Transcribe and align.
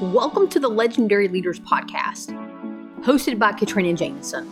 Welcome 0.00 0.48
to 0.48 0.58
the 0.58 0.68
Legendary 0.68 1.28
Leaders 1.28 1.60
Podcast, 1.60 2.28
hosted 3.02 3.38
by 3.38 3.52
Katrina 3.52 3.92
Jameson. 3.92 4.48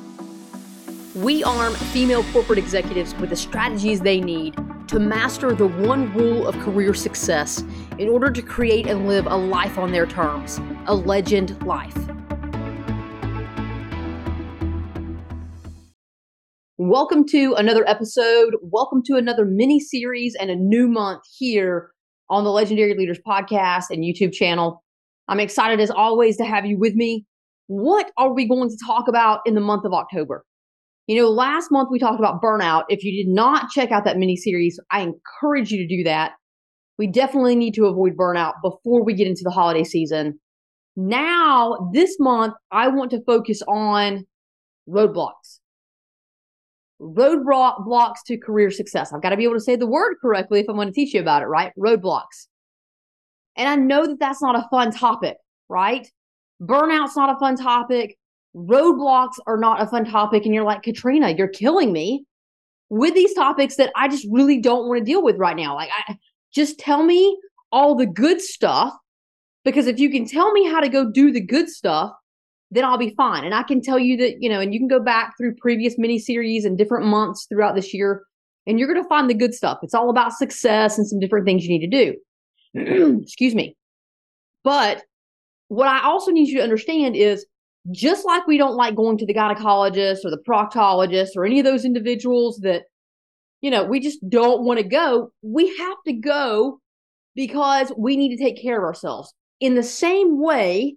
We 1.15 1.43
arm 1.43 1.73
female 1.73 2.23
corporate 2.35 2.59
executives 2.59 3.15
with 3.15 3.31
the 3.31 3.37
strategies 3.37 4.03
they 4.03 4.21
need 4.21 4.59
to 4.89 5.01
master 5.01 5.55
the 5.55 5.67
one 5.67 6.13
rule 6.13 6.47
of 6.47 6.55
career 6.59 6.93
success 6.93 7.65
in 7.97 8.11
order 8.11 8.31
to 8.31 8.43
create 8.43 8.87
and 8.87 9.09
live 9.09 9.25
a 9.25 9.39
life 9.39 9.79
on 9.79 9.91
their 9.91 10.05
terms, 10.05 10.61
a 10.87 10.95
legend 10.95 11.59
life. 11.67 11.97
Welcome 16.77 17.27
to 17.29 17.55
another 17.55 17.89
episode. 17.89 18.57
Welcome 18.61 19.03
to 19.07 19.17
another 19.17 19.47
mini 19.47 19.81
series 19.81 20.35
and 20.39 20.51
a 20.51 20.57
new 20.57 20.89
month 20.89 21.23
here 21.39 21.93
on 22.29 22.45
the 22.45 22.51
Legendary 22.51 22.93
Leaders 22.93 23.19
Podcast 23.27 23.85
and 23.89 24.05
YouTube 24.05 24.35
channel. 24.35 24.85
I'm 25.29 25.41
excited 25.41 25.81
as 25.81 25.91
always 25.91 26.37
to 26.39 26.45
have 26.45 26.67
you 26.67 26.79
with 26.79 26.95
me. 26.95 27.25
What 27.67 28.11
are 28.17 28.33
we 28.33 28.49
going 28.49 28.71
to 28.71 28.79
talk 28.87 29.09
about 29.09 29.41
in 29.45 29.55
the 29.55 29.61
month 29.61 29.85
of 29.85 29.93
October? 29.93 30.45
You 31.07 31.21
know, 31.21 31.29
last 31.31 31.71
month 31.71 31.89
we 31.91 31.99
talked 31.99 32.19
about 32.19 32.43
burnout. 32.43 32.85
If 32.89 33.05
you 33.05 33.13
did 33.13 33.33
not 33.33 33.71
check 33.71 33.91
out 33.91 34.05
that 34.05 34.19
mini 34.19 34.37
series, 34.37 34.79
I 34.91 35.01
encourage 35.01 35.71
you 35.71 35.79
to 35.79 35.97
do 35.97 36.05
that. 36.05 36.33
We 36.99 37.07
definitely 37.07 37.57
need 37.57 37.75
to 37.75 37.87
avoid 37.87 38.17
burnout 38.17 38.55
before 38.63 39.05
we 39.05 39.15
get 39.15 39.27
into 39.27 39.43
the 39.45 39.51
holiday 39.51 39.85
season. 39.85 40.39
Now, 40.97 41.91
this 41.93 42.17
month, 42.19 42.55
I 42.73 42.89
want 42.89 43.11
to 43.13 43.23
focus 43.25 43.63
on 43.69 44.27
roadblocks. 44.89 45.61
Roadblocks 47.01 48.17
to 48.27 48.37
career 48.37 48.71
success. 48.71 49.13
I've 49.13 49.23
got 49.23 49.31
to 49.31 49.37
be 49.37 49.45
able 49.45 49.55
to 49.55 49.61
say 49.61 49.77
the 49.77 49.87
word 49.87 50.17
correctly 50.21 50.61
if 50.61 50.67
I'm 50.69 50.75
going 50.75 50.89
to 50.89 50.95
teach 50.95 51.15
you 51.15 51.21
about 51.21 51.43
it, 51.43 51.47
right? 51.47 51.73
Roadblocks. 51.79 52.49
And 53.59 53.69
I 53.69 53.77
know 53.77 54.07
that 54.07 54.19
that's 54.19 54.41
not 54.41 54.57
a 54.57 54.67
fun 54.71 54.93
topic, 54.93 55.37
right? 55.69 56.09
Burnout's 56.63 57.17
not 57.17 57.37
a 57.37 57.39
fun 57.39 57.57
topic. 57.57 58.17
Roadblocks 58.57 59.35
are 59.47 59.59
not 59.59 59.83
a 59.83 59.87
fun 59.87 60.05
topic. 60.05 60.47
And 60.47 60.55
you're 60.55 60.65
like, 60.65 60.83
Katrina, 60.83 61.31
you're 61.31 61.49
killing 61.49 61.93
me 61.93 62.25
with 62.89 63.15
these 63.15 63.35
topics 63.35 63.77
that 63.77 63.93
I 63.97 64.09
just 64.09 64.27
really 64.31 64.61
don't 64.61 64.89
want 64.89 65.01
to 65.01 65.05
deal 65.05 65.23
with 65.23 65.37
right 65.37 65.57
now. 65.57 65.75
Like, 65.75 65.91
I 66.09 66.17
just 66.55 66.79
tell 66.79 67.03
me 67.03 67.39
all 67.71 67.95
the 67.95 68.07
good 68.07 68.41
stuff 68.41 68.95
because 69.65 69.87
if 69.87 69.99
you 69.99 70.11
can 70.11 70.27
tell 70.27 70.53
me 70.53 70.67
how 70.67 70.81
to 70.81 70.89
go 70.89 71.11
do 71.11 71.31
the 71.31 71.41
good 71.41 71.69
stuff, 71.69 72.13
then 72.71 72.85
I'll 72.85 72.99
be 72.99 73.15
fine. 73.17 73.45
And 73.45 73.55
I 73.55 73.63
can 73.63 73.81
tell 73.81 73.99
you 73.99 74.17
that, 74.19 74.41
you 74.41 74.49
know, 74.49 74.61
and 74.61 74.73
you 74.73 74.81
can 74.81 74.89
go 74.89 75.01
back 75.01 75.35
through 75.37 75.57
previous 75.57 75.97
mini 75.99 76.19
series 76.19 76.65
and 76.65 76.79
different 76.79 77.07
months 77.07 77.47
throughout 77.49 77.75
this 77.75 77.93
year, 77.93 78.23
and 78.67 78.79
you're 78.79 78.89
going 78.89 79.03
to 79.03 79.09
find 79.09 79.29
the 79.29 79.35
good 79.35 79.55
stuff. 79.55 79.79
It's 79.83 79.95
all 79.95 80.11
about 80.11 80.33
success 80.33 80.99
and 80.99 81.07
some 81.07 81.19
different 81.19 81.47
things 81.47 81.65
you 81.65 81.71
need 81.71 81.91
to 81.91 82.05
do. 82.05 82.17
excuse 82.75 83.55
me. 83.55 83.77
But 84.65 85.03
what 85.69 85.89
I 85.89 86.03
also 86.03 86.31
need 86.31 86.49
you 86.49 86.59
to 86.59 86.63
understand 86.63 87.17
is 87.17 87.47
just 87.91 88.27
like 88.27 88.47
we 88.47 88.59
don't 88.59 88.77
like 88.77 88.95
going 88.95 89.19
to 89.19 89.27
the 89.27 89.35
gynecologist 89.35 90.25
or 90.25 90.31
the 90.31 90.43
proctologist 90.49 91.31
or 91.37 91.45
any 91.45 91.61
of 91.61 91.65
those 91.65 91.85
individuals 91.85 92.59
that, 92.59 92.85
you 93.61 93.71
know, 93.71 93.85
we 93.85 94.01
just 94.01 94.19
don't 94.29 94.63
want 94.65 94.79
to 94.79 94.87
go, 94.87 95.33
we 95.43 95.77
have 95.79 95.97
to 96.07 96.13
go 96.13 96.81
because 97.35 97.93
we 97.97 98.17
need 98.17 98.37
to 98.37 98.43
take 98.43 98.61
care 98.61 98.79
of 98.79 98.85
ourselves. 98.85 99.33
In 99.61 99.75
the 99.75 99.83
same 99.83 100.41
way 100.41 100.97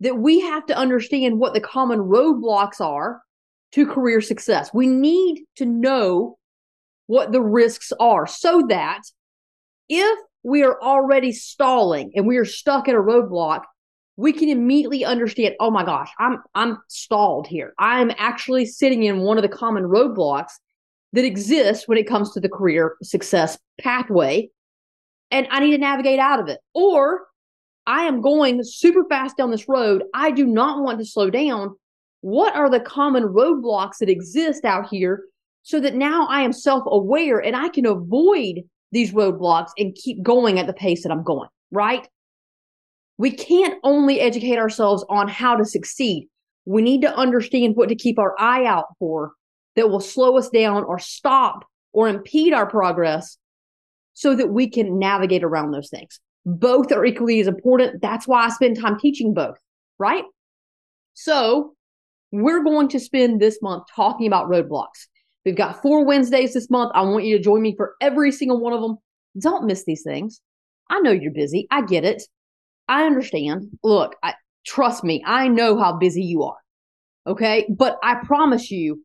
that 0.00 0.18
we 0.18 0.40
have 0.40 0.66
to 0.66 0.76
understand 0.76 1.38
what 1.38 1.54
the 1.54 1.60
common 1.60 2.00
roadblocks 2.00 2.80
are 2.80 3.22
to 3.72 3.86
career 3.86 4.20
success, 4.20 4.70
we 4.74 4.86
need 4.86 5.44
to 5.56 5.64
know 5.64 6.38
what 7.06 7.32
the 7.32 7.40
risks 7.40 7.92
are 8.00 8.26
so 8.26 8.62
that 8.68 9.02
if 9.88 10.18
we 10.42 10.62
are 10.62 10.80
already 10.80 11.32
stalling 11.32 12.12
and 12.14 12.26
we 12.26 12.36
are 12.36 12.44
stuck 12.44 12.88
at 12.88 12.94
a 12.94 12.98
roadblock, 12.98 13.62
we 14.16 14.32
can 14.32 14.48
immediately 14.48 15.04
understand, 15.04 15.54
oh 15.60 15.70
my 15.70 15.84
gosh, 15.84 16.10
I'm 16.18 16.42
I'm 16.54 16.78
stalled 16.88 17.46
here. 17.46 17.72
I'm 17.78 18.10
actually 18.18 18.66
sitting 18.66 19.04
in 19.04 19.20
one 19.20 19.38
of 19.38 19.42
the 19.42 19.48
common 19.48 19.84
roadblocks 19.84 20.52
that 21.12 21.24
exists 21.24 21.86
when 21.86 21.98
it 21.98 22.08
comes 22.08 22.32
to 22.32 22.40
the 22.40 22.48
career 22.48 22.96
success 23.02 23.58
pathway 23.80 24.50
and 25.30 25.48
I 25.50 25.60
need 25.60 25.72
to 25.72 25.78
navigate 25.78 26.18
out 26.18 26.40
of 26.40 26.48
it. 26.48 26.60
Or 26.74 27.26
I 27.86 28.02
am 28.02 28.20
going 28.20 28.62
super 28.62 29.04
fast 29.08 29.36
down 29.36 29.50
this 29.50 29.68
road. 29.68 30.04
I 30.14 30.30
do 30.30 30.46
not 30.46 30.82
want 30.82 30.98
to 31.00 31.06
slow 31.06 31.30
down. 31.30 31.74
What 32.20 32.54
are 32.54 32.70
the 32.70 32.80
common 32.80 33.24
roadblocks 33.24 33.98
that 33.98 34.08
exist 34.08 34.64
out 34.64 34.88
here 34.88 35.24
so 35.62 35.80
that 35.80 35.94
now 35.94 36.26
I 36.26 36.42
am 36.42 36.52
self 36.52 36.84
aware 36.86 37.38
and 37.38 37.56
I 37.56 37.68
can 37.68 37.86
avoid 37.86 38.62
these 38.92 39.12
roadblocks 39.12 39.70
and 39.76 39.94
keep 39.94 40.22
going 40.22 40.58
at 40.58 40.66
the 40.66 40.72
pace 40.72 41.02
that 41.02 41.12
I'm 41.12 41.24
going, 41.24 41.48
right? 41.70 42.06
We 43.18 43.30
can't 43.30 43.78
only 43.82 44.20
educate 44.20 44.58
ourselves 44.58 45.04
on 45.08 45.28
how 45.28 45.56
to 45.56 45.64
succeed. 45.64 46.28
We 46.64 46.82
need 46.82 47.02
to 47.02 47.14
understand 47.14 47.74
what 47.74 47.88
to 47.88 47.94
keep 47.94 48.18
our 48.18 48.34
eye 48.38 48.64
out 48.64 48.86
for 48.98 49.32
that 49.74 49.88
will 49.88 50.00
slow 50.00 50.36
us 50.36 50.48
down 50.50 50.84
or 50.84 50.98
stop 50.98 51.64
or 51.92 52.08
impede 52.08 52.52
our 52.52 52.66
progress 52.66 53.38
so 54.14 54.34
that 54.34 54.50
we 54.50 54.68
can 54.68 54.98
navigate 54.98 55.42
around 55.42 55.70
those 55.70 55.88
things. 55.88 56.20
Both 56.44 56.92
are 56.92 57.04
equally 57.04 57.40
as 57.40 57.46
important. 57.46 58.02
That's 58.02 58.28
why 58.28 58.44
I 58.44 58.50
spend 58.50 58.78
time 58.78 58.98
teaching 58.98 59.32
both, 59.32 59.56
right? 59.98 60.24
So 61.14 61.74
we're 62.30 62.64
going 62.64 62.88
to 62.88 63.00
spend 63.00 63.40
this 63.40 63.60
month 63.62 63.84
talking 63.94 64.26
about 64.26 64.48
roadblocks. 64.48 65.06
We've 65.44 65.56
got 65.56 65.82
four 65.82 66.04
Wednesdays 66.04 66.54
this 66.54 66.70
month. 66.70 66.92
I 66.94 67.02
want 67.02 67.24
you 67.24 67.36
to 67.36 67.42
join 67.42 67.62
me 67.62 67.74
for 67.76 67.94
every 68.00 68.30
single 68.30 68.60
one 68.60 68.72
of 68.72 68.80
them. 68.80 68.96
Don't 69.40 69.66
miss 69.66 69.84
these 69.84 70.02
things. 70.02 70.40
I 70.90 71.00
know 71.00 71.10
you're 71.10 71.32
busy. 71.32 71.66
I 71.70 71.82
get 71.82 72.04
it. 72.04 72.22
I 72.88 73.04
understand. 73.04 73.66
Look, 73.82 74.16
I, 74.22 74.34
trust 74.66 75.02
me, 75.04 75.22
I 75.26 75.48
know 75.48 75.78
how 75.78 75.96
busy 75.96 76.22
you 76.22 76.42
are. 76.44 76.58
Okay. 77.26 77.66
But 77.76 77.98
I 78.02 78.16
promise 78.24 78.70
you, 78.70 79.02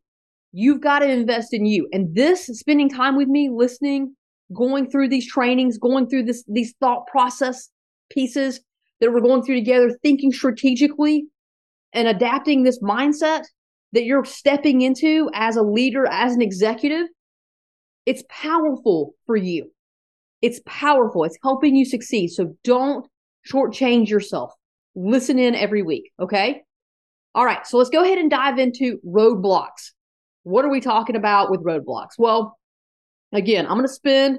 you've 0.52 0.80
got 0.80 1.00
to 1.00 1.10
invest 1.10 1.52
in 1.52 1.66
you. 1.66 1.88
And 1.92 2.14
this 2.14 2.46
spending 2.46 2.88
time 2.88 3.16
with 3.16 3.28
me, 3.28 3.50
listening, 3.52 4.14
going 4.54 4.90
through 4.90 5.08
these 5.08 5.30
trainings, 5.30 5.78
going 5.78 6.08
through 6.08 6.24
this, 6.24 6.44
these 6.48 6.74
thought 6.80 7.06
process 7.06 7.68
pieces 8.10 8.60
that 9.00 9.12
we're 9.12 9.20
going 9.20 9.42
through 9.42 9.56
together, 9.56 9.96
thinking 10.02 10.32
strategically 10.32 11.26
and 11.92 12.08
adapting 12.08 12.62
this 12.62 12.80
mindset 12.80 13.44
that 13.92 14.04
you're 14.04 14.24
stepping 14.24 14.82
into 14.82 15.30
as 15.34 15.56
a 15.56 15.62
leader, 15.62 16.06
as 16.06 16.34
an 16.34 16.42
executive, 16.42 17.06
it's 18.06 18.22
powerful 18.28 19.14
for 19.26 19.36
you. 19.36 19.70
It's 20.40 20.60
powerful. 20.66 21.24
It's 21.24 21.38
helping 21.42 21.74
you 21.74 21.84
succeed. 21.84 22.28
So 22.28 22.56
don't 22.64 23.06
shortchange 23.50 24.08
yourself. 24.08 24.52
Listen 24.94 25.38
in 25.38 25.54
every 25.54 25.82
week. 25.82 26.12
Okay. 26.20 26.62
All 27.34 27.44
right. 27.44 27.66
So 27.66 27.78
let's 27.78 27.90
go 27.90 28.02
ahead 28.02 28.18
and 28.18 28.30
dive 28.30 28.58
into 28.58 28.98
roadblocks. 29.06 29.92
What 30.44 30.64
are 30.64 30.70
we 30.70 30.80
talking 30.80 31.16
about 31.16 31.50
with 31.50 31.64
roadblocks? 31.64 32.12
Well, 32.18 32.58
again, 33.32 33.66
I'm 33.66 33.74
going 33.74 33.86
to 33.86 33.92
spend 33.92 34.38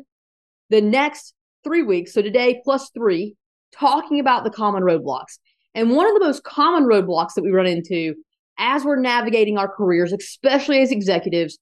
the 0.70 0.82
next 0.82 1.34
three 1.64 1.84
weeks. 1.84 2.14
So 2.14 2.22
today 2.22 2.62
plus 2.64 2.90
three 2.92 3.36
talking 3.74 4.20
about 4.20 4.44
the 4.44 4.50
common 4.50 4.84
roadblocks. 4.84 5.38
And 5.76 5.92
one 5.92 6.08
of 6.08 6.14
the 6.14 6.26
most 6.26 6.44
common 6.44 6.86
roadblocks 6.90 7.34
that 7.36 7.44
we 7.44 7.52
run 7.52 7.68
into 7.68 8.16
as 8.60 8.84
we're 8.84 9.00
navigating 9.00 9.58
our 9.58 9.68
careers, 9.68 10.14
especially 10.14 10.82
as 10.82 10.92
executives, 10.92 11.58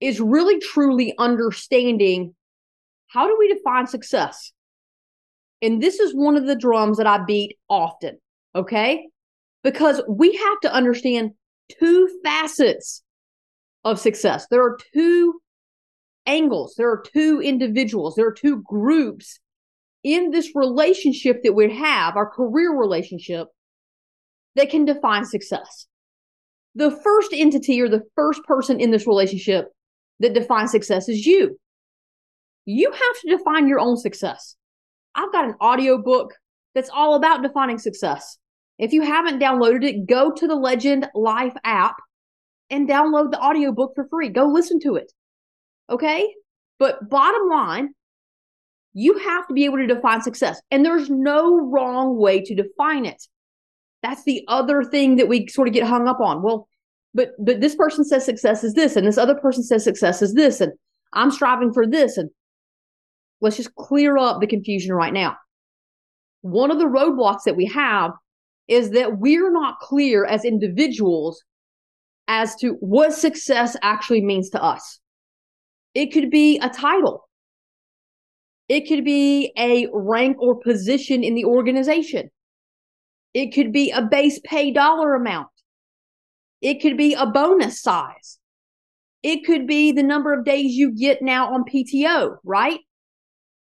is 0.00 0.20
really 0.20 0.58
truly 0.60 1.12
understanding 1.18 2.34
how 3.08 3.26
do 3.26 3.36
we 3.38 3.52
define 3.52 3.86
success? 3.86 4.52
And 5.60 5.82
this 5.82 6.00
is 6.00 6.14
one 6.14 6.36
of 6.36 6.46
the 6.46 6.56
drums 6.56 6.98
that 6.98 7.06
I 7.06 7.18
beat 7.24 7.58
often, 7.68 8.18
okay? 8.54 9.08
Because 9.64 10.02
we 10.08 10.36
have 10.36 10.60
to 10.60 10.72
understand 10.72 11.32
two 11.80 12.20
facets 12.22 13.02
of 13.84 13.98
success. 13.98 14.46
There 14.50 14.62
are 14.62 14.78
two 14.94 15.40
angles, 16.26 16.74
there 16.76 16.90
are 16.90 17.02
two 17.12 17.40
individuals, 17.40 18.14
there 18.14 18.26
are 18.26 18.32
two 18.32 18.62
groups 18.62 19.40
in 20.04 20.30
this 20.30 20.54
relationship 20.54 21.42
that 21.42 21.54
we 21.54 21.74
have, 21.74 22.16
our 22.16 22.28
career 22.28 22.76
relationship, 22.76 23.48
that 24.56 24.70
can 24.70 24.84
define 24.84 25.24
success 25.24 25.86
the 26.76 26.90
first 27.02 27.32
entity 27.32 27.80
or 27.80 27.88
the 27.88 28.02
first 28.14 28.44
person 28.44 28.78
in 28.78 28.90
this 28.90 29.06
relationship 29.06 29.72
that 30.20 30.34
defines 30.34 30.70
success 30.70 31.08
is 31.08 31.26
you. 31.26 31.58
You 32.66 32.92
have 32.92 33.20
to 33.22 33.36
define 33.36 33.66
your 33.66 33.80
own 33.80 33.96
success. 33.96 34.56
I've 35.14 35.32
got 35.32 35.46
an 35.46 35.54
audio 35.60 36.00
book 36.00 36.34
that's 36.74 36.90
all 36.90 37.14
about 37.14 37.42
defining 37.42 37.78
success. 37.78 38.38
If 38.78 38.92
you 38.92 39.02
haven't 39.02 39.40
downloaded 39.40 39.84
it, 39.84 40.06
go 40.06 40.30
to 40.30 40.46
the 40.46 40.54
Legend 40.54 41.08
Life 41.14 41.54
app 41.64 41.96
and 42.68 42.86
download 42.86 43.30
the 43.30 43.38
audio 43.38 43.72
book 43.72 43.92
for 43.94 44.06
free. 44.08 44.28
Go 44.28 44.46
listen 44.46 44.78
to 44.80 44.96
it. 44.96 45.10
Okay? 45.88 46.30
But 46.78 47.08
bottom 47.08 47.48
line, 47.48 47.94
you 48.92 49.18
have 49.18 49.48
to 49.48 49.54
be 49.54 49.64
able 49.64 49.78
to 49.78 49.86
define 49.86 50.20
success. 50.20 50.60
And 50.70 50.84
there's 50.84 51.08
no 51.08 51.58
wrong 51.58 52.18
way 52.18 52.42
to 52.42 52.54
define 52.54 53.06
it. 53.06 53.22
That's 54.02 54.24
the 54.24 54.44
other 54.48 54.84
thing 54.84 55.16
that 55.16 55.28
we 55.28 55.46
sort 55.48 55.68
of 55.68 55.74
get 55.74 55.86
hung 55.86 56.06
up 56.06 56.20
on. 56.20 56.42
Well, 56.42 56.68
but 57.14 57.30
but 57.38 57.60
this 57.60 57.74
person 57.74 58.04
says 58.04 58.24
success 58.24 58.62
is 58.62 58.74
this, 58.74 58.96
and 58.96 59.06
this 59.06 59.18
other 59.18 59.34
person 59.34 59.62
says 59.62 59.84
success 59.84 60.22
is 60.22 60.34
this, 60.34 60.60
and 60.60 60.72
I'm 61.12 61.30
striving 61.30 61.72
for 61.72 61.86
this. 61.86 62.16
And 62.16 62.30
let's 63.40 63.56
just 63.56 63.74
clear 63.74 64.18
up 64.18 64.40
the 64.40 64.46
confusion 64.46 64.94
right 64.94 65.12
now. 65.12 65.36
One 66.42 66.70
of 66.70 66.78
the 66.78 66.84
roadblocks 66.84 67.44
that 67.46 67.56
we 67.56 67.66
have 67.66 68.12
is 68.68 68.90
that 68.90 69.18
we're 69.18 69.50
not 69.52 69.78
clear 69.80 70.24
as 70.24 70.44
individuals 70.44 71.42
as 72.28 72.54
to 72.56 72.76
what 72.80 73.12
success 73.12 73.76
actually 73.82 74.24
means 74.24 74.50
to 74.50 74.62
us. 74.62 75.00
It 75.94 76.12
could 76.12 76.30
be 76.30 76.58
a 76.58 76.68
title. 76.68 77.28
It 78.68 78.88
could 78.88 79.04
be 79.04 79.52
a 79.56 79.86
rank 79.92 80.36
or 80.40 80.58
position 80.60 81.22
in 81.22 81.34
the 81.34 81.44
organization. 81.44 82.30
It 83.36 83.52
could 83.52 83.70
be 83.70 83.90
a 83.90 84.00
base 84.00 84.40
pay 84.44 84.70
dollar 84.70 85.14
amount. 85.14 85.48
It 86.62 86.80
could 86.80 86.96
be 86.96 87.12
a 87.12 87.26
bonus 87.26 87.82
size. 87.82 88.38
It 89.22 89.44
could 89.44 89.66
be 89.66 89.92
the 89.92 90.02
number 90.02 90.32
of 90.32 90.46
days 90.46 90.72
you 90.72 90.90
get 90.90 91.20
now 91.20 91.52
on 91.52 91.64
PTO, 91.64 92.38
right? 92.44 92.80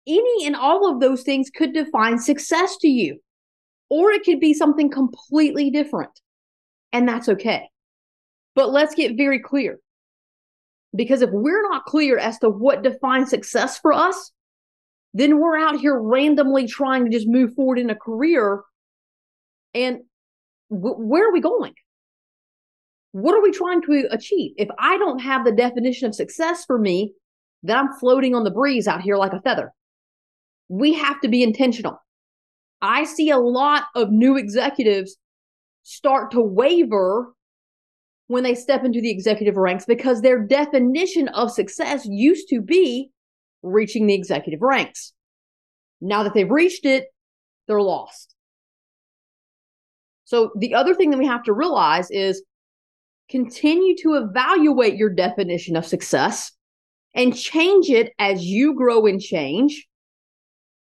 Any 0.05 0.45
and 0.45 0.57
all 0.57 0.91
of 0.91 0.99
those 0.99 1.23
things 1.23 1.49
could 1.49 1.73
define 1.73 2.19
success 2.19 2.75
to 2.81 2.89
you, 2.89 3.21
or 3.89 4.11
it 4.11 4.25
could 4.25 4.41
be 4.41 4.53
something 4.53 4.89
completely 4.89 5.69
different. 5.69 6.11
And 6.91 7.07
that's 7.07 7.29
okay. 7.29 7.69
But 8.55 8.71
let's 8.71 8.95
get 8.95 9.15
very 9.15 9.39
clear. 9.39 9.79
Because 10.93 11.21
if 11.21 11.29
we're 11.31 11.63
not 11.69 11.85
clear 11.85 12.17
as 12.17 12.37
to 12.39 12.49
what 12.49 12.83
defines 12.83 13.29
success 13.29 13.79
for 13.79 13.93
us, 13.93 14.33
then 15.13 15.39
we're 15.39 15.57
out 15.57 15.79
here 15.79 15.97
randomly 15.97 16.67
trying 16.67 17.05
to 17.05 17.11
just 17.11 17.29
move 17.29 17.53
forward 17.53 17.79
in 17.79 17.89
a 17.89 17.95
career. 17.95 18.61
And 19.73 19.99
w- 20.69 20.95
where 20.95 21.27
are 21.27 21.33
we 21.33 21.41
going? 21.41 21.73
What 23.11 23.35
are 23.35 23.41
we 23.41 23.51
trying 23.51 23.81
to 23.83 24.07
achieve? 24.11 24.53
If 24.57 24.69
I 24.79 24.97
don't 24.97 25.19
have 25.19 25.45
the 25.45 25.51
definition 25.51 26.07
of 26.07 26.15
success 26.15 26.65
for 26.65 26.79
me, 26.79 27.13
then 27.61 27.77
I'm 27.77 27.93
floating 27.99 28.35
on 28.35 28.43
the 28.43 28.51
breeze 28.51 28.87
out 28.87 29.01
here 29.01 29.17
like 29.17 29.33
a 29.33 29.41
feather. 29.41 29.71
We 30.67 30.93
have 30.93 31.21
to 31.21 31.27
be 31.27 31.43
intentional. 31.43 31.99
I 32.81 33.05
see 33.05 33.29
a 33.29 33.37
lot 33.37 33.83
of 33.95 34.11
new 34.11 34.35
executives 34.35 35.15
start 35.83 36.31
to 36.31 36.41
waver 36.41 37.33
when 38.27 38.43
they 38.43 38.55
step 38.55 38.83
into 38.83 38.99
the 39.01 39.11
executive 39.11 39.57
ranks 39.57 39.85
because 39.85 40.21
their 40.21 40.39
definition 40.39 41.27
of 41.29 41.51
success 41.51 42.05
used 42.05 42.49
to 42.49 42.61
be 42.61 43.11
reaching 43.61 44.07
the 44.07 44.15
executive 44.15 44.61
ranks. 44.61 45.13
Now 46.01 46.23
that 46.23 46.33
they've 46.33 46.49
reached 46.49 46.85
it, 46.85 47.05
they're 47.67 47.81
lost. 47.81 48.32
So 50.33 50.49
the 50.55 50.73
other 50.73 50.95
thing 50.95 51.11
that 51.11 51.19
we 51.19 51.27
have 51.27 51.43
to 51.43 51.53
realize 51.53 52.09
is 52.09 52.41
continue 53.29 53.95
to 53.97 54.15
evaluate 54.15 54.95
your 54.95 55.11
definition 55.11 55.75
of 55.75 55.85
success 55.85 56.51
and 57.13 57.37
change 57.37 57.91
it 57.91 58.13
as 58.17 58.43
you 58.43 58.73
grow 58.73 59.05
and 59.05 59.21
change 59.21 59.87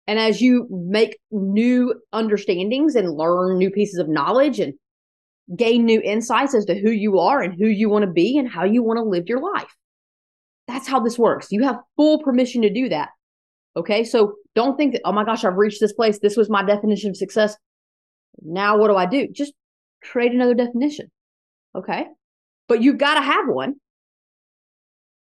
and 0.06 0.18
as 0.18 0.42
you 0.42 0.66
make 0.70 1.18
new 1.30 1.94
understandings 2.12 2.94
and 2.94 3.16
learn 3.16 3.56
new 3.56 3.70
pieces 3.70 3.98
of 3.98 4.06
knowledge 4.06 4.60
and 4.60 4.74
gain 5.56 5.86
new 5.86 6.02
insights 6.02 6.54
as 6.54 6.66
to 6.66 6.78
who 6.78 6.90
you 6.90 7.18
are 7.18 7.40
and 7.40 7.54
who 7.54 7.68
you 7.68 7.88
want 7.88 8.04
to 8.04 8.10
be 8.10 8.36
and 8.36 8.50
how 8.50 8.64
you 8.64 8.82
want 8.82 8.98
to 8.98 9.02
live 9.02 9.28
your 9.28 9.40
life. 9.40 9.74
That's 10.66 10.86
how 10.86 11.00
this 11.00 11.18
works. 11.18 11.48
You 11.50 11.64
have 11.64 11.80
full 11.96 12.22
permission 12.22 12.60
to 12.62 12.70
do 12.70 12.90
that. 12.90 13.08
Okay. 13.76 14.04
So 14.04 14.34
don't 14.54 14.76
think 14.76 14.92
that, 14.92 15.02
oh 15.06 15.12
my 15.12 15.24
gosh, 15.24 15.42
I've 15.42 15.56
reached 15.56 15.80
this 15.80 15.94
place. 15.94 16.18
This 16.18 16.36
was 16.36 16.50
my 16.50 16.62
definition 16.62 17.08
of 17.08 17.16
success. 17.16 17.56
Now 18.42 18.78
what 18.78 18.88
do 18.88 18.96
I 18.96 19.06
do? 19.06 19.28
Just 19.28 19.52
create 20.02 20.32
another 20.32 20.54
definition. 20.54 21.10
Okay. 21.74 22.06
But 22.68 22.82
you've 22.82 22.98
got 22.98 23.14
to 23.14 23.22
have 23.22 23.48
one. 23.48 23.76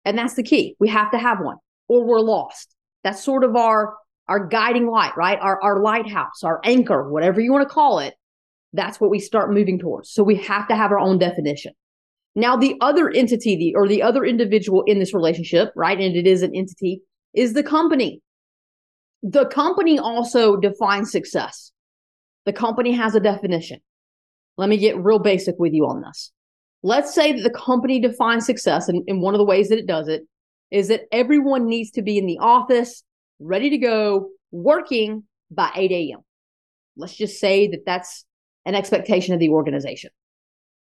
And 0.04 0.16
that's 0.16 0.34
the 0.34 0.42
key. 0.42 0.76
We 0.78 0.88
have 0.88 1.10
to 1.12 1.18
have 1.18 1.40
one 1.40 1.56
or 1.88 2.04
we're 2.04 2.20
lost. 2.20 2.74
That's 3.04 3.22
sort 3.22 3.44
of 3.44 3.56
our, 3.56 3.96
our 4.28 4.46
guiding 4.46 4.86
light, 4.86 5.16
right? 5.16 5.38
Our, 5.40 5.60
our 5.62 5.80
lighthouse, 5.80 6.42
our 6.42 6.60
anchor, 6.64 7.10
whatever 7.10 7.40
you 7.40 7.52
want 7.52 7.68
to 7.68 7.72
call 7.72 7.98
it 7.98 8.14
that's 8.72 9.00
what 9.00 9.10
we 9.10 9.18
start 9.18 9.52
moving 9.52 9.78
towards. 9.78 10.10
So 10.10 10.22
we 10.22 10.36
have 10.36 10.68
to 10.68 10.76
have 10.76 10.92
our 10.92 10.98
own 10.98 11.18
definition. 11.18 11.72
Now, 12.36 12.56
the 12.56 12.76
other 12.80 13.10
entity, 13.10 13.56
the, 13.56 13.74
or 13.74 13.88
the 13.88 14.02
other 14.02 14.24
individual 14.24 14.82
in 14.86 15.00
this 15.00 15.12
relationship, 15.12 15.72
right? 15.74 15.98
And 15.98 16.14
it 16.14 16.26
is 16.26 16.42
an 16.42 16.54
entity, 16.54 17.02
is 17.34 17.54
the 17.54 17.64
company. 17.64 18.22
The 19.22 19.46
company 19.46 19.98
also 19.98 20.56
defines 20.56 21.10
success. 21.10 21.72
The 22.46 22.52
company 22.52 22.92
has 22.92 23.14
a 23.14 23.20
definition. 23.20 23.80
Let 24.56 24.68
me 24.68 24.76
get 24.76 24.96
real 24.96 25.18
basic 25.18 25.56
with 25.58 25.72
you 25.72 25.86
on 25.86 26.02
this. 26.02 26.32
Let's 26.82 27.14
say 27.14 27.32
that 27.32 27.42
the 27.42 27.50
company 27.50 28.00
defines 28.00 28.46
success, 28.46 28.88
and, 28.88 29.02
and 29.06 29.20
one 29.20 29.34
of 29.34 29.38
the 29.38 29.44
ways 29.44 29.68
that 29.68 29.78
it 29.78 29.86
does 29.86 30.08
it 30.08 30.22
is 30.70 30.88
that 30.88 31.02
everyone 31.12 31.66
needs 31.66 31.90
to 31.92 32.02
be 32.02 32.16
in 32.16 32.26
the 32.26 32.38
office, 32.38 33.02
ready 33.38 33.70
to 33.70 33.78
go, 33.78 34.28
working 34.50 35.24
by 35.50 35.70
8 35.74 35.90
a.m. 35.90 36.20
Let's 36.96 37.16
just 37.16 37.38
say 37.38 37.68
that 37.68 37.84
that's 37.84 38.24
an 38.64 38.74
expectation 38.74 39.34
of 39.34 39.40
the 39.40 39.50
organization. 39.50 40.10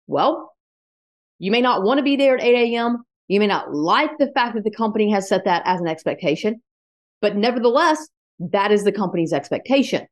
Well, 0.06 0.52
you 1.38 1.50
may 1.50 1.60
not 1.60 1.82
want 1.82 1.98
to 1.98 2.04
be 2.04 2.16
there 2.16 2.36
at 2.36 2.42
8 2.44 2.74
a.m. 2.74 3.04
You 3.28 3.40
may 3.40 3.46
not 3.46 3.72
like 3.72 4.10
the 4.18 4.30
fact 4.34 4.54
that 4.54 4.64
the 4.64 4.70
company 4.70 5.10
has 5.12 5.28
set 5.28 5.44
that 5.44 5.62
as 5.64 5.80
an 5.80 5.88
expectation, 5.88 6.62
but 7.20 7.36
nevertheless, 7.36 8.08
that 8.38 8.72
is 8.72 8.84
the 8.84 8.92
company's 8.92 9.32
expectation. 9.32 10.06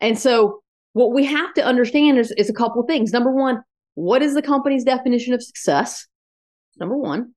And 0.00 0.18
so 0.18 0.62
what 0.96 1.12
we 1.12 1.26
have 1.26 1.52
to 1.52 1.62
understand 1.62 2.18
is, 2.18 2.32
is 2.38 2.48
a 2.48 2.54
couple 2.54 2.82
things. 2.84 3.12
Number 3.12 3.30
one, 3.30 3.62
what 3.96 4.22
is 4.22 4.32
the 4.32 4.40
company's 4.40 4.82
definition 4.82 5.34
of 5.34 5.42
success? 5.42 6.06
Number 6.80 6.96
one. 6.96 7.34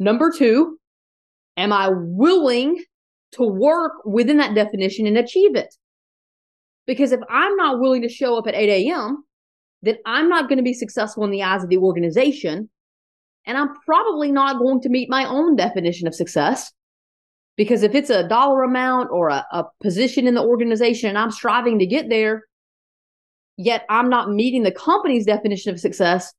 Number 0.00 0.32
two, 0.36 0.80
am 1.56 1.72
I 1.72 1.90
willing 1.92 2.82
to 3.34 3.44
work 3.44 4.04
within 4.04 4.38
that 4.38 4.56
definition 4.56 5.06
and 5.06 5.16
achieve 5.16 5.54
it? 5.54 5.72
Because 6.88 7.12
if 7.12 7.20
I'm 7.30 7.54
not 7.54 7.78
willing 7.78 8.02
to 8.02 8.08
show 8.08 8.36
up 8.36 8.48
at 8.48 8.56
8 8.56 8.68
a.m., 8.68 9.22
then 9.80 9.98
I'm 10.04 10.28
not 10.28 10.48
going 10.48 10.58
to 10.58 10.64
be 10.64 10.74
successful 10.74 11.22
in 11.22 11.30
the 11.30 11.44
eyes 11.44 11.62
of 11.62 11.68
the 11.68 11.78
organization. 11.78 12.68
And 13.46 13.56
I'm 13.56 13.76
probably 13.86 14.32
not 14.32 14.58
going 14.58 14.80
to 14.80 14.88
meet 14.88 15.08
my 15.08 15.24
own 15.24 15.54
definition 15.54 16.08
of 16.08 16.16
success. 16.16 16.72
Because 17.56 17.84
if 17.84 17.94
it's 17.94 18.10
a 18.10 18.26
dollar 18.26 18.64
amount 18.64 19.10
or 19.12 19.28
a, 19.28 19.46
a 19.52 19.66
position 19.80 20.26
in 20.26 20.34
the 20.34 20.42
organization 20.42 21.10
and 21.10 21.18
I'm 21.18 21.30
striving 21.30 21.78
to 21.78 21.86
get 21.86 22.08
there, 22.08 22.42
yet 23.58 23.84
I'm 23.90 24.08
not 24.08 24.30
meeting 24.30 24.62
the 24.62 24.72
company's 24.72 25.26
definition 25.26 25.72
of 25.72 25.80
success, 25.80 26.32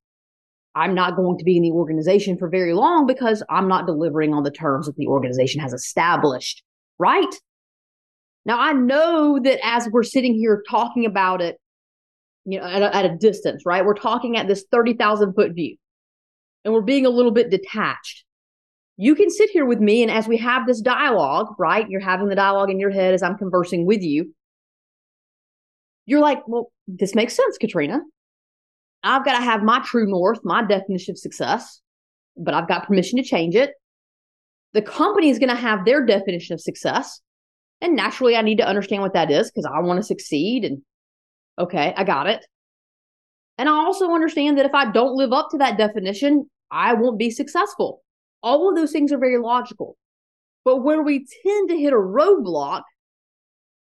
I'm 0.73 0.95
not 0.95 1.15
going 1.15 1.37
to 1.37 1.43
be 1.43 1.57
in 1.57 1.63
the 1.63 1.71
organization 1.71 2.37
for 2.37 2.49
very 2.49 2.73
long 2.73 3.05
because 3.05 3.43
I'm 3.49 3.67
not 3.67 3.85
delivering 3.85 4.33
on 4.33 4.43
the 4.43 4.51
terms 4.51 4.87
that 4.87 4.95
the 4.95 5.07
organization 5.07 5.61
has 5.61 5.73
established, 5.73 6.63
right? 6.97 7.35
Now, 8.45 8.59
I 8.59 8.73
know 8.73 9.39
that 9.43 9.59
as 9.63 9.89
we're 9.91 10.03
sitting 10.03 10.33
here 10.33 10.63
talking 10.67 11.05
about 11.05 11.41
it, 11.41 11.57
you 12.45 12.59
know, 12.59 12.65
at 12.65 12.81
a, 12.81 12.95
at 12.95 13.05
a 13.05 13.17
distance, 13.17 13.63
right? 13.65 13.85
We're 13.85 13.93
talking 13.93 14.37
at 14.37 14.47
this 14.47 14.65
30,000 14.71 15.33
foot 15.33 15.53
view 15.53 15.75
and 16.63 16.73
we're 16.73 16.81
being 16.81 17.05
a 17.05 17.09
little 17.09 17.31
bit 17.31 17.49
detached. 17.49 18.23
You 18.97 19.15
can 19.15 19.29
sit 19.29 19.49
here 19.49 19.65
with 19.65 19.79
me, 19.79 20.01
and 20.01 20.11
as 20.11 20.27
we 20.27 20.35
have 20.37 20.67
this 20.67 20.81
dialogue, 20.81 21.55
right? 21.57 21.89
You're 21.89 22.01
having 22.01 22.27
the 22.27 22.35
dialogue 22.35 22.69
in 22.69 22.79
your 22.79 22.89
head 22.89 23.13
as 23.13 23.23
I'm 23.23 23.37
conversing 23.37 23.85
with 23.85 24.01
you. 24.01 24.33
You're 26.09 26.21
like, 26.21 26.47
well, 26.47 26.71
this 26.87 27.13
makes 27.13 27.35
sense, 27.35 27.59
Katrina. 27.59 28.01
I've 29.03 29.23
got 29.23 29.37
to 29.37 29.43
have 29.43 29.61
my 29.61 29.79
true 29.85 30.07
north, 30.07 30.39
my 30.43 30.63
definition 30.63 31.11
of 31.11 31.19
success, 31.19 31.81
but 32.35 32.55
I've 32.55 32.67
got 32.67 32.87
permission 32.87 33.17
to 33.17 33.23
change 33.23 33.55
it. 33.55 33.73
The 34.73 34.81
company 34.81 35.29
is 35.29 35.37
going 35.37 35.49
to 35.49 35.55
have 35.55 35.85
their 35.85 36.03
definition 36.03 36.55
of 36.55 36.61
success. 36.61 37.21
And 37.79 37.95
naturally, 37.95 38.35
I 38.35 38.41
need 38.41 38.57
to 38.57 38.67
understand 38.67 39.03
what 39.03 39.13
that 39.13 39.29
is 39.29 39.51
because 39.51 39.69
I 39.71 39.81
want 39.81 39.99
to 39.99 40.03
succeed. 40.03 40.65
And 40.65 40.81
okay, 41.59 41.93
I 41.95 42.03
got 42.03 42.25
it. 42.25 42.43
And 43.59 43.69
I 43.69 43.73
also 43.73 44.09
understand 44.09 44.57
that 44.57 44.65
if 44.65 44.73
I 44.73 44.89
don't 44.89 45.15
live 45.15 45.31
up 45.31 45.49
to 45.51 45.59
that 45.59 45.77
definition, 45.77 46.49
I 46.71 46.95
won't 46.95 47.19
be 47.19 47.29
successful. 47.29 48.01
All 48.41 48.67
of 48.67 48.75
those 48.75 48.91
things 48.91 49.11
are 49.11 49.19
very 49.19 49.37
logical. 49.37 49.95
But 50.65 50.77
where 50.77 51.03
we 51.03 51.27
tend 51.43 51.69
to 51.69 51.77
hit 51.77 51.93
a 51.93 51.97
roadblock 51.97 52.81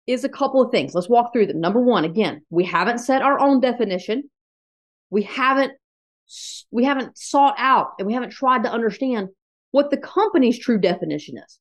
is 0.07 0.25
a 0.25 0.29
couple 0.29 0.63
of 0.63 0.71
things. 0.71 0.95
Let's 0.95 1.09
walk 1.09 1.33
through 1.33 1.47
them. 1.47 1.61
Number 1.61 1.81
one, 1.81 2.05
again, 2.05 2.43
we 2.51 2.65
haven't 2.65 2.99
set 2.99 3.23
our 3.23 3.41
own 3.41 3.61
definition. 3.61 4.31
We 5.11 5.23
haven't 5.23 5.73
we 6.73 6.85
haven't 6.85 7.17
sought 7.17 7.55
out 7.57 7.93
and 7.99 8.07
we 8.07 8.13
haven't 8.13 8.33
tried 8.33 8.65
to 8.65 8.73
understand 8.73 9.29
what 9.71 9.91
the 9.91 9.97
company's 9.97 10.59
true 10.59 10.79
definition 10.79 11.39
is 11.39 11.61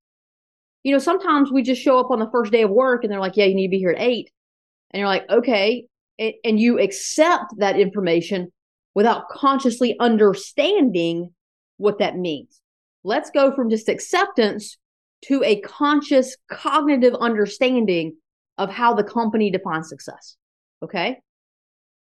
you 0.86 0.92
know, 0.92 1.00
sometimes 1.00 1.52
we 1.52 1.64
just 1.64 1.82
show 1.82 2.00
up 2.00 2.12
on 2.12 2.20
the 2.20 2.30
first 2.30 2.52
day 2.52 2.62
of 2.62 2.70
work 2.70 3.04
and 3.04 3.12
they're 3.12 3.20
like, 3.20 3.36
yeah, 3.36 3.46
you 3.46 3.56
need 3.56 3.66
to 3.66 3.72
be 3.72 3.80
here 3.80 3.90
at 3.90 4.00
eight. 4.00 4.30
And 4.92 5.00
you're 5.00 5.10
like, 5.10 5.28
okay. 5.32 5.88
And 6.20 6.60
you 6.60 6.80
accept 6.80 7.56
that 7.58 7.80
information 7.80 8.52
without 8.94 9.28
consciously 9.28 9.96
understanding 10.00 11.34
what 11.78 11.98
that 11.98 12.18
means. 12.18 12.62
Let's 13.04 13.32
go 13.32 13.52
from 13.52 13.72
just 13.72 13.90
acceptance 13.90 14.78
to 15.24 15.42
a 15.44 15.60
conscious 15.62 16.38
cognitive 16.52 17.16
understanding 17.16 18.16
of 18.58 18.70
how 18.70 18.94
the 18.94 19.04
company 19.04 19.52
defines 19.52 19.90
success. 19.90 20.38
Okay. 20.84 21.20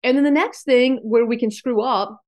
And 0.03 0.17
then 0.17 0.23
the 0.23 0.31
next 0.31 0.63
thing 0.63 0.99
where 1.03 1.25
we 1.25 1.37
can 1.37 1.51
screw 1.51 1.81
up 1.81 2.19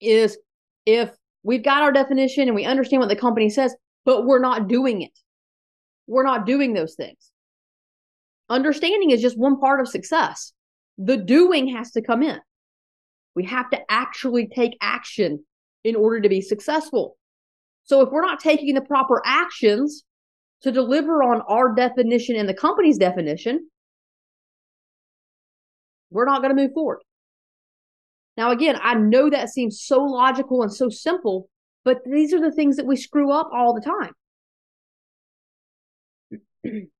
is 0.00 0.38
if 0.86 1.10
we've 1.42 1.62
got 1.62 1.82
our 1.82 1.92
definition 1.92 2.48
and 2.48 2.54
we 2.54 2.64
understand 2.64 3.00
what 3.00 3.08
the 3.08 3.16
company 3.16 3.50
says, 3.50 3.74
but 4.04 4.24
we're 4.24 4.40
not 4.40 4.68
doing 4.68 5.02
it 5.02 5.12
we're 6.06 6.24
not 6.24 6.46
doing 6.46 6.72
those 6.72 6.94
things. 6.94 7.32
Understanding 8.48 9.10
is 9.10 9.20
just 9.20 9.38
one 9.38 9.58
part 9.58 9.80
of 9.80 9.88
success. 9.88 10.52
the 10.98 11.18
doing 11.18 11.68
has 11.68 11.90
to 11.90 12.00
come 12.00 12.22
in. 12.22 12.40
We 13.34 13.44
have 13.44 13.68
to 13.68 13.80
actually 13.90 14.48
take 14.48 14.78
action 14.80 15.44
in 15.84 15.94
order 15.94 16.22
to 16.22 16.28
be 16.30 16.40
successful. 16.40 17.18
So 17.84 18.00
if 18.00 18.10
we're 18.10 18.22
not 18.22 18.40
taking 18.40 18.74
the 18.74 18.80
proper 18.80 19.20
actions 19.26 20.04
to 20.62 20.72
deliver 20.72 21.22
on 21.22 21.42
our 21.42 21.74
definition 21.74 22.36
and 22.36 22.48
the 22.48 22.54
company's 22.54 22.98
definition, 22.98 23.68
we're 26.10 26.24
not 26.24 26.42
going 26.42 26.54
to 26.54 26.62
move 26.62 26.72
forward. 26.72 27.00
Now, 28.36 28.50
again, 28.50 28.78
I 28.82 28.94
know 28.94 29.30
that 29.30 29.48
seems 29.48 29.80
so 29.80 30.02
logical 30.02 30.62
and 30.62 30.72
so 30.72 30.88
simple, 30.88 31.48
but 31.84 31.98
these 32.04 32.34
are 32.34 32.40
the 32.40 32.52
things 32.52 32.76
that 32.76 32.86
we 32.86 32.96
screw 32.96 33.30
up 33.30 33.50
all 33.52 33.74
the 33.74 33.80
time. 33.80 34.12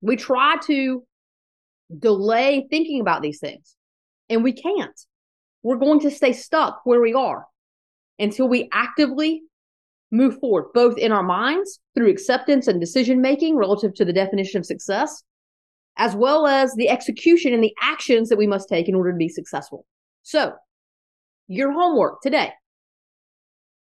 we 0.01 0.15
try 0.15 0.57
to 0.65 1.03
delay 1.97 2.67
thinking 2.69 3.01
about 3.01 3.21
these 3.21 3.39
things, 3.39 3.75
and 4.29 4.43
we 4.43 4.53
can't. 4.53 4.99
We're 5.63 5.77
going 5.77 5.99
to 6.01 6.11
stay 6.11 6.33
stuck 6.33 6.81
where 6.85 7.01
we 7.01 7.13
are 7.13 7.45
until 8.19 8.47
we 8.47 8.69
actively 8.71 9.43
move 10.11 10.39
forward, 10.39 10.65
both 10.73 10.97
in 10.97 11.11
our 11.11 11.23
minds 11.23 11.79
through 11.95 12.09
acceptance 12.09 12.67
and 12.67 12.79
decision 12.79 13.21
making 13.21 13.57
relative 13.57 13.93
to 13.95 14.05
the 14.05 14.13
definition 14.13 14.59
of 14.59 14.65
success, 14.65 15.23
as 15.97 16.15
well 16.15 16.47
as 16.47 16.73
the 16.75 16.89
execution 16.89 17.53
and 17.53 17.63
the 17.63 17.75
actions 17.81 18.29
that 18.29 18.37
we 18.37 18.47
must 18.47 18.69
take 18.69 18.87
in 18.87 18.95
order 18.95 19.11
to 19.11 19.17
be 19.17 19.29
successful. 19.29 19.85
So, 20.23 20.53
your 21.47 21.71
homework 21.71 22.21
today 22.21 22.51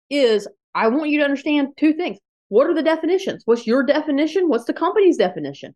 is 0.10 0.48
I 0.74 0.88
want 0.88 1.10
you 1.10 1.20
to 1.20 1.26
understand 1.26 1.70
two 1.78 1.94
things. 1.94 2.18
What 2.50 2.68
are 2.68 2.74
the 2.74 2.84
definitions? 2.84 3.44
What's 3.46 3.68
your 3.68 3.84
definition? 3.84 4.48
What's 4.48 4.66
the 4.66 4.74
company's 4.74 5.18
definition? 5.18 5.76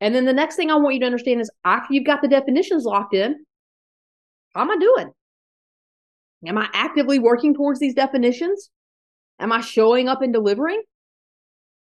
And 0.00 0.14
then 0.14 0.24
the 0.24 0.32
next 0.32 0.56
thing 0.56 0.70
I 0.70 0.76
want 0.76 0.94
you 0.94 1.00
to 1.00 1.06
understand 1.06 1.40
is 1.40 1.50
after 1.64 1.92
you've 1.92 2.06
got 2.06 2.22
the 2.22 2.28
definitions 2.28 2.84
locked 2.84 3.14
in, 3.14 3.44
how 4.54 4.62
am 4.62 4.70
I 4.70 4.78
doing? 4.78 5.12
Am 6.46 6.56
I 6.56 6.68
actively 6.72 7.18
working 7.18 7.54
towards 7.54 7.80
these 7.80 7.94
definitions? 7.94 8.70
Am 9.40 9.52
I 9.52 9.60
showing 9.60 10.08
up 10.08 10.22
and 10.22 10.32
delivering? 10.32 10.82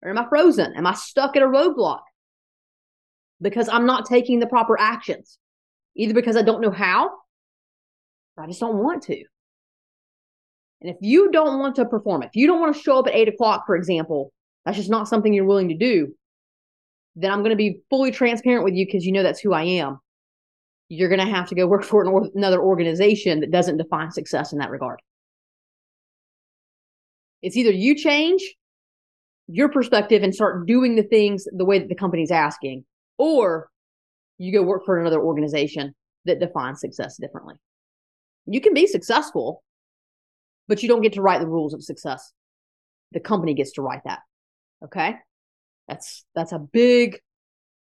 Or 0.03 0.11
am 0.11 0.17
I 0.17 0.29
frozen? 0.29 0.73
Am 0.75 0.85
I 0.85 0.93
stuck 0.93 1.35
at 1.35 1.43
a 1.43 1.47
roadblock? 1.47 2.01
Because 3.41 3.67
I'm 3.67 3.85
not 3.85 4.05
taking 4.05 4.39
the 4.39 4.47
proper 4.47 4.79
actions, 4.79 5.37
either 5.95 6.13
because 6.13 6.37
I 6.37 6.43
don't 6.43 6.61
know 6.61 6.71
how, 6.71 7.09
or 8.37 8.43
I 8.43 8.47
just 8.47 8.59
don't 8.59 8.77
want 8.77 9.03
to. 9.03 9.23
And 10.81 10.91
if 10.91 10.97
you 11.01 11.31
don't 11.31 11.59
want 11.59 11.75
to 11.75 11.85
perform, 11.85 12.21
if 12.21 12.35
you 12.35 12.45
don't 12.45 12.59
want 12.59 12.75
to 12.75 12.81
show 12.81 12.99
up 12.99 13.07
at 13.07 13.15
eight 13.15 13.27
o'clock, 13.27 13.65
for 13.65 13.75
example, 13.75 14.31
that's 14.63 14.77
just 14.77 14.89
not 14.89 15.07
something 15.07 15.33
you're 15.33 15.45
willing 15.45 15.69
to 15.69 15.75
do, 15.75 16.13
then 17.15 17.31
I'm 17.31 17.39
going 17.39 17.49
to 17.49 17.55
be 17.55 17.79
fully 17.89 18.11
transparent 18.11 18.63
with 18.63 18.75
you 18.75 18.85
because 18.85 19.05
you 19.05 19.11
know 19.11 19.23
that's 19.23 19.39
who 19.39 19.53
I 19.53 19.63
am. 19.63 19.99
You're 20.87 21.09
going 21.09 21.25
to 21.25 21.33
have 21.33 21.49
to 21.49 21.55
go 21.55 21.65
work 21.65 21.83
for 21.85 22.01
an 22.01 22.07
or- 22.07 22.29
another 22.35 22.61
organization 22.61 23.39
that 23.39 23.51
doesn't 23.51 23.77
define 23.77 24.11
success 24.11 24.53
in 24.53 24.59
that 24.59 24.69
regard. 24.69 25.01
It's 27.41 27.55
either 27.55 27.71
you 27.71 27.95
change 27.95 28.41
your 29.47 29.69
perspective 29.69 30.23
and 30.23 30.33
start 30.33 30.67
doing 30.67 30.95
the 30.95 31.03
things 31.03 31.45
the 31.51 31.65
way 31.65 31.79
that 31.79 31.89
the 31.89 31.95
company's 31.95 32.31
asking, 32.31 32.85
or 33.17 33.69
you 34.37 34.51
go 34.51 34.61
work 34.61 34.85
for 34.85 34.99
another 34.99 35.21
organization 35.21 35.93
that 36.25 36.39
defines 36.39 36.81
success 36.81 37.17
differently. 37.17 37.55
You 38.45 38.61
can 38.61 38.73
be 38.73 38.87
successful, 38.87 39.63
but 40.67 40.83
you 40.83 40.89
don't 40.89 41.01
get 41.01 41.13
to 41.13 41.21
write 41.21 41.39
the 41.39 41.47
rules 41.47 41.73
of 41.73 41.83
success. 41.83 42.31
The 43.11 43.19
company 43.19 43.53
gets 43.53 43.73
to 43.73 43.81
write 43.81 44.01
that. 44.05 44.19
Okay? 44.83 45.15
That's 45.87 46.25
that's 46.35 46.51
a 46.51 46.59
big 46.59 47.19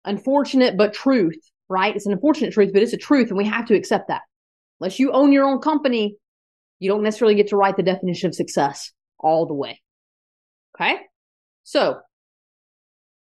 unfortunate 0.04 0.78
but 0.78 0.94
truth, 0.94 1.40
right? 1.70 1.96
It's 1.96 2.06
an 2.06 2.14
unfortunate 2.14 2.54
truth, 2.54 2.72
but 2.74 2.82
it's 2.82 2.94
a 2.94 2.98
truth 2.98 3.30
and 3.30 3.38
we 3.38 3.46
have 3.46 3.66
to 3.68 3.76
accept 3.76 4.10
that. 4.10 4.22
Unless 4.80 5.00
you 5.00 5.12
own 5.12 5.32
your 5.32 5.46
own 5.46 5.60
company, 5.60 6.18
you 6.80 6.90
don't 6.90 7.04
necessarily 7.04 7.36
get 7.36 7.48
to 7.48 7.58
write 7.58 7.78
the 7.78 7.84
definition 7.84 8.28
of 8.28 8.36
success 8.36 8.92
all 9.20 9.46
the 9.46 9.54
way. 9.54 9.82
Okay? 10.76 10.98
So, 11.64 12.00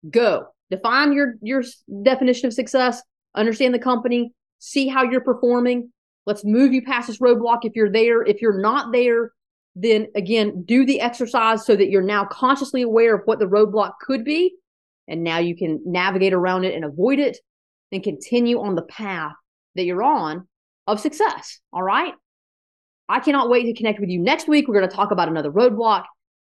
go. 0.10 0.48
Define 0.70 1.12
your 1.12 1.36
your 1.42 1.64
definition 2.04 2.48
of 2.48 2.54
success, 2.54 3.02
understand 3.36 3.74
the 3.74 3.80
company, 3.80 4.34
see 4.60 4.88
how 4.88 5.04
you're 5.04 5.22
performing. 5.22 5.92
Let's 6.26 6.46
move 6.46 6.72
you 6.72 6.84
past 6.84 7.08
this 7.08 7.18
roadblock 7.18 7.60
if 7.64 7.76
you're 7.76 7.92
there. 7.92 8.24
If 8.24 8.42
you're 8.42 8.62
not 8.62 8.94
there, 8.94 9.32
then 9.76 10.08
again, 10.16 10.64
do 10.64 10.86
the 10.86 11.02
exercise 11.02 11.66
so 11.66 11.76
that 11.76 11.90
you're 11.90 12.02
now 12.02 12.26
consciously 12.26 12.84
aware 12.84 13.16
of 13.16 13.22
what 13.26 13.40
the 13.40 13.48
roadblock 13.48 13.94
could 14.00 14.24
be. 14.24 14.56
And 15.08 15.24
now 15.24 15.40
you 15.40 15.58
can 15.58 15.82
navigate 15.86 16.34
around 16.34 16.64
it 16.64 16.74
and 16.76 16.86
avoid 16.86 17.20
it 17.20 17.38
and 17.92 18.04
continue 18.04 18.62
on 18.62 18.76
the 18.76 18.84
path 18.84 19.34
that 19.76 19.84
you're 19.84 20.04
on 20.04 20.48
of 20.88 21.00
success. 21.00 21.60
All 21.74 21.84
right. 21.84 22.14
I 23.12 23.20
cannot 23.20 23.50
wait 23.50 23.64
to 23.64 23.74
connect 23.74 24.00
with 24.00 24.10
you 24.10 24.20
next 24.20 24.48
week. 24.48 24.70
We're 24.70 24.78
going 24.80 24.90
to 24.90 24.96
talk 24.96 25.12
about 25.12 25.28
another 25.28 25.52
roadblock. 25.52 26.06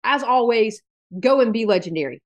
As 0.04 0.22
always, 0.22 0.82
go 1.18 1.40
and 1.40 1.54
be 1.54 1.64
legendary. 1.64 2.20